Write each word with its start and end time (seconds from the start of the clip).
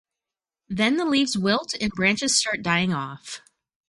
Then 0.67 0.97
the 0.97 1.05
leaves 1.05 1.37
wilt 1.37 1.75
and 1.79 1.91
branches 1.91 2.35
start 2.35 2.63
dying 2.63 2.91
off. 2.91 3.39